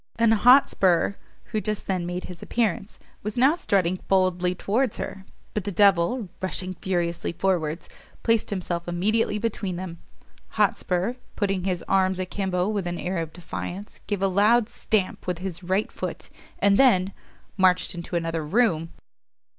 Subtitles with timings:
[0.15, 1.13] An Hotspur,
[1.51, 6.27] who just then made his appearance, was now strutting boldly towards her; but the devil,
[6.41, 7.87] rushing furiously forwards,
[8.23, 9.99] placed himself immediately between them.
[10.57, 15.27] Hotspur, putting his arms a kimbo with an air of defiance, gave a loud stamp
[15.27, 17.13] with his right foot, and then
[17.55, 18.89] marched into another room!